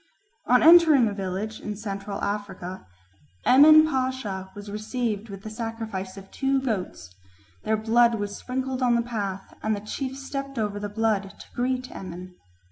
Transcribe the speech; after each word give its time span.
On 0.47 0.63
entering 0.63 1.07
a 1.07 1.13
village 1.13 1.59
in 1.59 1.75
Central 1.75 2.19
Africa 2.23 2.87
Emin 3.45 3.85
Pasha 3.85 4.49
was 4.55 4.71
received 4.71 5.29
with 5.29 5.43
the 5.43 5.49
sacrifice 5.51 6.17
of 6.17 6.31
two 6.31 6.59
goats; 6.59 7.13
their 7.65 7.77
blood 7.77 8.15
was 8.15 8.35
sprinkled 8.35 8.81
on 8.81 8.95
the 8.95 9.03
path 9.03 9.53
and 9.61 9.75
the 9.75 9.79
chief 9.79 10.17
stepped 10.17 10.57
over 10.57 10.79
the 10.79 10.89
blood 10.89 11.35
to 11.41 11.45
greet 11.53 11.91
Emin. 11.91 12.33